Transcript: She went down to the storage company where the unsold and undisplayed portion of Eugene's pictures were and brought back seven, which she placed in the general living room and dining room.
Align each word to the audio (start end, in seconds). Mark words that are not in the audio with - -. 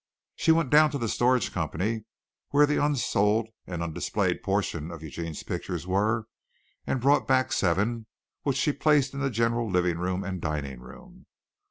She 0.35 0.51
went 0.51 0.71
down 0.71 0.89
to 0.89 0.97
the 0.97 1.07
storage 1.07 1.53
company 1.53 2.05
where 2.49 2.65
the 2.65 2.83
unsold 2.83 3.49
and 3.67 3.83
undisplayed 3.83 4.41
portion 4.41 4.89
of 4.89 5.03
Eugene's 5.03 5.43
pictures 5.43 5.85
were 5.85 6.25
and 6.87 6.99
brought 6.99 7.27
back 7.27 7.51
seven, 7.51 8.07
which 8.41 8.57
she 8.57 8.71
placed 8.73 9.13
in 9.13 9.19
the 9.19 9.29
general 9.29 9.69
living 9.69 9.99
room 9.99 10.23
and 10.23 10.41
dining 10.41 10.79
room. 10.79 11.27